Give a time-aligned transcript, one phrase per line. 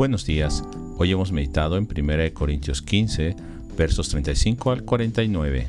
[0.00, 0.64] Buenos días.
[0.96, 3.36] Hoy hemos meditado en 1 Corintios 15,
[3.76, 5.68] versos 35 al 49.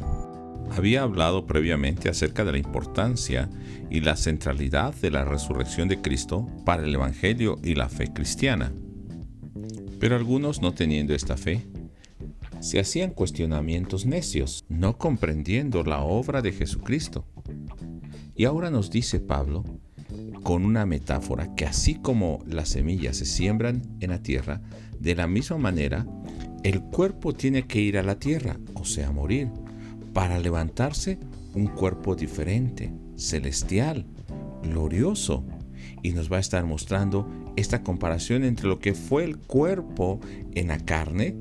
[0.71, 3.49] Había hablado previamente acerca de la importancia
[3.89, 8.71] y la centralidad de la resurrección de Cristo para el Evangelio y la fe cristiana.
[9.99, 11.65] Pero algunos no teniendo esta fe,
[12.61, 17.25] se hacían cuestionamientos necios, no comprendiendo la obra de Jesucristo.
[18.33, 19.65] Y ahora nos dice Pablo
[20.43, 24.61] con una metáfora que así como las semillas se siembran en la tierra,
[24.99, 26.05] de la misma manera
[26.63, 29.49] el cuerpo tiene que ir a la tierra, o sea, morir,
[30.13, 31.17] para levantarse
[31.55, 34.05] un cuerpo diferente, celestial,
[34.63, 35.43] glorioso.
[36.03, 40.19] Y nos va a estar mostrando esta comparación entre lo que fue el cuerpo
[40.53, 41.35] en la carne,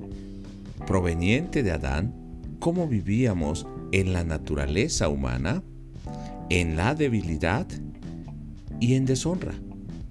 [0.86, 2.14] proveniente de Adán,
[2.58, 5.62] cómo vivíamos en la naturaleza humana,
[6.48, 7.66] en la debilidad
[8.80, 9.54] y en deshonra.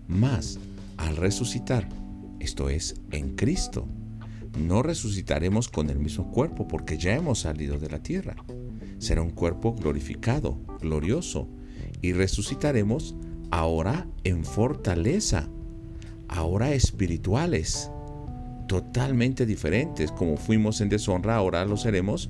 [0.08, 0.60] Más,
[0.98, 1.90] al resucitar,
[2.40, 3.88] esto es, en Cristo,
[4.58, 8.36] no resucitaremos con el mismo cuerpo porque ya hemos salido de la tierra.
[8.98, 11.48] Será un cuerpo glorificado, glorioso,
[12.02, 13.16] y resucitaremos
[13.52, 15.50] ahora en fortaleza,
[16.28, 17.92] ahora espirituales,
[18.68, 20.12] totalmente diferentes.
[20.12, 22.30] Como fuimos en deshonra, ahora lo seremos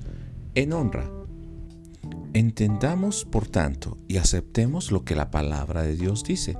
[0.54, 1.19] en honra.
[2.40, 6.56] Entendamos, por tanto, y aceptemos lo que la palabra de Dios dice.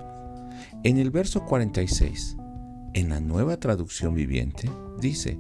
[0.85, 2.37] En el verso 46,
[2.93, 5.39] en la nueva traducción viviente, dice,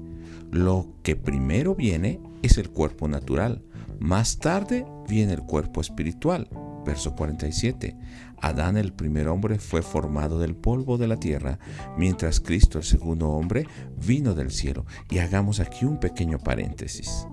[0.51, 3.63] lo que primero viene es el cuerpo natural,
[3.99, 6.49] más tarde viene el cuerpo espiritual.
[6.87, 7.95] Verso 47.
[8.41, 11.59] Adán el primer hombre fue formado del polvo de la tierra,
[11.99, 13.67] mientras Cristo el segundo hombre
[14.07, 14.87] vino del cielo.
[15.11, 17.27] Y hagamos aquí un pequeño paréntesis.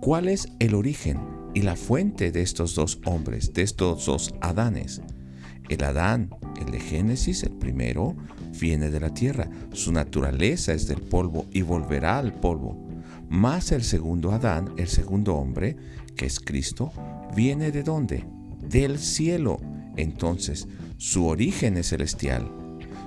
[0.00, 5.00] ¿Cuál es el origen y la fuente de estos dos hombres, de estos dos Adanes.
[5.70, 6.28] El Adán,
[6.60, 8.14] el de Génesis, el primero,
[8.60, 12.76] viene de la tierra, su naturaleza es del polvo y volverá al polvo.
[13.30, 15.78] Más el segundo Adán, el segundo hombre,
[16.14, 16.92] que es Cristo,
[17.34, 18.26] viene de dónde?
[18.60, 19.58] Del cielo.
[19.96, 20.68] Entonces,
[20.98, 22.50] su origen es celestial,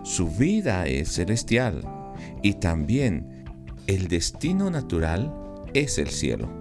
[0.02, 1.84] su vida es celestial
[2.42, 3.46] y también
[3.86, 5.32] el destino natural
[5.76, 6.59] es el cielo.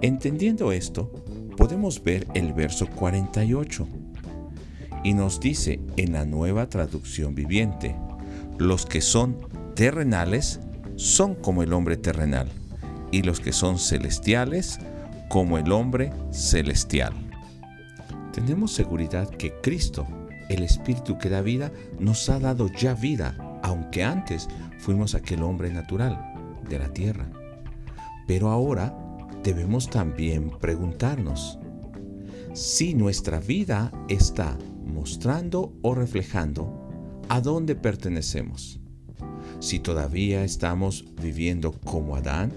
[0.00, 1.10] Entendiendo esto,
[1.56, 3.86] podemos ver el verso 48
[5.02, 7.94] y nos dice en la nueva traducción viviente,
[8.58, 9.36] los que son
[9.74, 10.60] terrenales
[10.96, 12.48] son como el hombre terrenal
[13.10, 14.78] y los que son celestiales
[15.28, 17.12] como el hombre celestial.
[18.32, 20.06] Tenemos seguridad que Cristo,
[20.48, 25.70] el Espíritu que da vida, nos ha dado ya vida, aunque antes fuimos aquel hombre
[25.70, 26.18] natural
[26.68, 27.26] de la tierra.
[28.26, 28.96] Pero ahora
[29.44, 31.58] debemos también preguntarnos
[32.54, 34.56] si nuestra vida está
[34.86, 36.88] mostrando o reflejando
[37.28, 38.80] a dónde pertenecemos.
[39.60, 42.52] Si todavía estamos viviendo como Adán,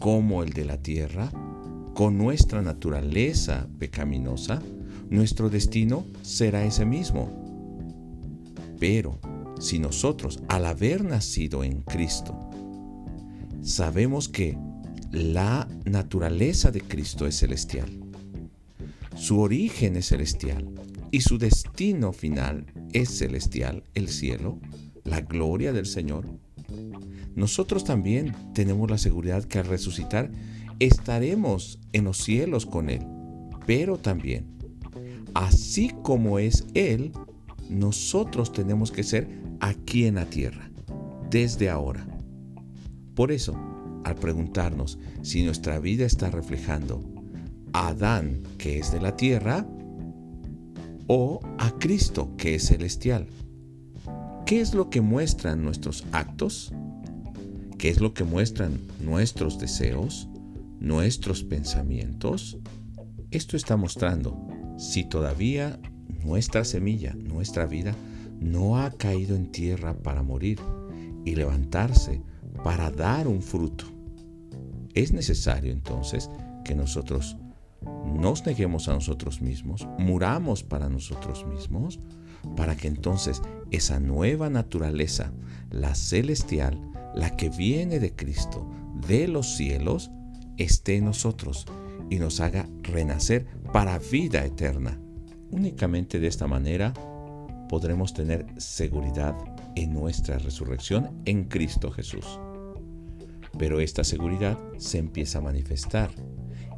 [0.00, 1.30] como el de la tierra,
[1.94, 4.60] con nuestra naturaleza pecaminosa,
[5.08, 7.32] nuestro destino será ese mismo.
[8.78, 9.18] Pero
[9.58, 12.50] si nosotros, al haber nacido en Cristo,
[13.62, 14.58] sabemos que
[15.10, 17.88] la naturaleza de Cristo es celestial.
[19.16, 20.68] Su origen es celestial
[21.10, 24.60] y su destino final es celestial, el cielo,
[25.04, 26.26] la gloria del Señor.
[27.34, 30.30] Nosotros también tenemos la seguridad que al resucitar
[30.78, 33.04] estaremos en los cielos con Él,
[33.66, 34.46] pero también,
[35.34, 37.12] así como es Él,
[37.70, 39.28] nosotros tenemos que ser
[39.60, 40.70] aquí en la tierra,
[41.30, 42.06] desde ahora.
[43.14, 43.56] Por eso,
[44.04, 47.02] al preguntarnos si nuestra vida está reflejando
[47.72, 49.66] a Adán, que es de la tierra,
[51.06, 53.26] o a Cristo, que es celestial.
[54.46, 56.72] ¿Qué es lo que muestran nuestros actos?
[57.78, 60.28] ¿Qué es lo que muestran nuestros deseos,
[60.80, 62.58] nuestros pensamientos?
[63.30, 64.46] Esto está mostrando
[64.78, 65.78] si todavía
[66.24, 67.94] nuestra semilla, nuestra vida,
[68.40, 70.60] no ha caído en tierra para morir
[71.24, 72.22] y levantarse
[72.62, 73.84] para dar un fruto.
[74.94, 76.30] Es necesario entonces
[76.64, 77.36] que nosotros
[78.14, 82.00] nos neguemos a nosotros mismos, muramos para nosotros mismos,
[82.56, 85.32] para que entonces esa nueva naturaleza,
[85.70, 86.80] la celestial,
[87.14, 88.68] la que viene de Cristo,
[89.06, 90.10] de los cielos,
[90.56, 91.66] esté en nosotros
[92.10, 94.98] y nos haga renacer para vida eterna.
[95.50, 96.92] Únicamente de esta manera
[97.68, 99.36] podremos tener seguridad
[99.76, 102.38] en nuestra resurrección en Cristo Jesús.
[103.58, 106.10] Pero esta seguridad se empieza a manifestar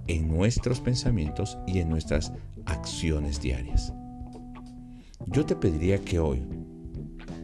[0.06, 2.32] en nuestros pensamientos y en nuestras
[2.64, 3.92] acciones diarias.
[5.26, 6.42] Yo te pediría que hoy,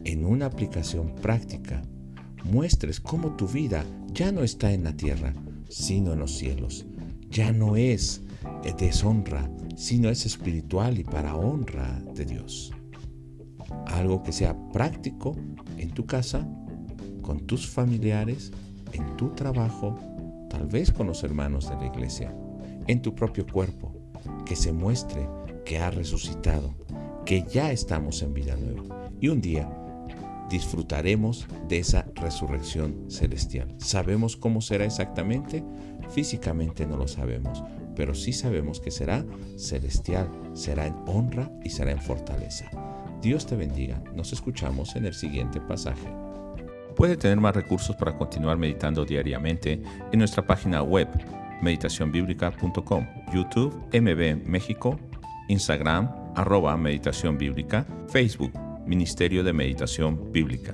[0.03, 1.81] en una aplicación práctica
[2.43, 5.33] muestres cómo tu vida ya no está en la tierra,
[5.69, 6.85] sino en los cielos.
[7.29, 8.21] Ya no es
[8.77, 12.71] deshonra, sino es espiritual y para honra de Dios.
[13.85, 15.35] Algo que sea práctico
[15.77, 16.47] en tu casa,
[17.21, 18.51] con tus familiares,
[18.93, 19.97] en tu trabajo,
[20.49, 22.33] tal vez con los hermanos de la iglesia,
[22.87, 23.93] en tu propio cuerpo,
[24.45, 25.27] que se muestre
[25.65, 26.73] que ha resucitado,
[27.25, 29.09] que ya estamos en vida nueva.
[29.19, 29.69] Y un día
[30.49, 33.75] disfrutaremos de esa resurrección celestial.
[33.77, 35.63] ¿Sabemos cómo será exactamente?
[36.09, 37.63] Físicamente no lo sabemos,
[37.95, 39.25] pero sí sabemos que será
[39.57, 42.69] celestial, será en honra y será en fortaleza.
[43.21, 44.01] Dios te bendiga.
[44.15, 46.07] Nos escuchamos en el siguiente pasaje.
[46.97, 49.79] Puede tener más recursos para continuar meditando diariamente
[50.11, 51.07] en nuestra página web
[51.61, 54.99] meditacionbiblica.com, YouTube MB México,
[55.47, 58.51] Instagram arroba meditación bíblica, Facebook
[58.87, 60.73] Ministerio de Meditación Bíblica.